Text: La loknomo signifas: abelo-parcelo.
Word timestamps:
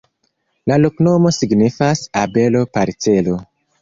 La 0.71 0.77
loknomo 0.85 1.33
signifas: 1.39 2.01
abelo-parcelo. 2.23 3.37